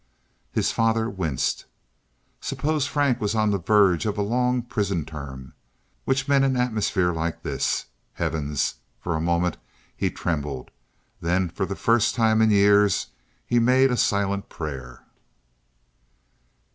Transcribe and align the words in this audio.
His 0.51 0.71
father 0.71 1.11
winced. 1.11 1.65
Suppose 2.39 2.87
Frank 2.87 3.21
was 3.21 3.35
on 3.35 3.51
the 3.51 3.59
verge 3.59 4.07
of 4.07 4.17
a 4.17 4.23
long 4.23 4.63
prison 4.63 5.05
term, 5.05 5.53
which 6.05 6.27
meant 6.27 6.43
an 6.43 6.57
atmosphere 6.57 7.13
like 7.13 7.43
this? 7.43 7.85
Heavens! 8.13 8.73
For 8.99 9.15
a 9.15 9.21
moment, 9.21 9.57
he 9.95 10.09
trembled, 10.09 10.71
then 11.21 11.49
for 11.49 11.67
the 11.67 11.75
first 11.75 12.15
time 12.15 12.41
in 12.41 12.49
years 12.49 13.09
he 13.45 13.59
made 13.59 13.91
a 13.91 13.95
silent 13.95 14.49
prayer. 14.49 15.03